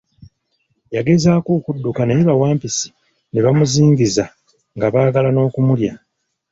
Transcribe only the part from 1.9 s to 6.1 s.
naye bawampisi ne bamuzingiza nga baagala n'okumulya.